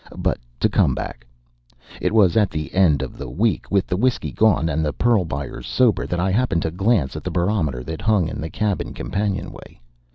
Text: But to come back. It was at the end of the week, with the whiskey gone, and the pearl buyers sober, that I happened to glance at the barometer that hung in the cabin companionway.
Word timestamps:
But 0.17 0.39
to 0.61 0.67
come 0.67 0.95
back. 0.95 1.27
It 2.01 2.11
was 2.11 2.35
at 2.35 2.49
the 2.49 2.73
end 2.73 3.03
of 3.03 3.19
the 3.19 3.29
week, 3.29 3.69
with 3.69 3.85
the 3.85 3.95
whiskey 3.95 4.31
gone, 4.31 4.67
and 4.67 4.83
the 4.83 4.93
pearl 4.93 5.25
buyers 5.25 5.67
sober, 5.67 6.07
that 6.07 6.19
I 6.19 6.31
happened 6.31 6.63
to 6.63 6.71
glance 6.71 7.15
at 7.15 7.23
the 7.23 7.29
barometer 7.29 7.83
that 7.83 8.01
hung 8.01 8.27
in 8.27 8.41
the 8.41 8.49
cabin 8.49 8.95
companionway. 8.95 9.79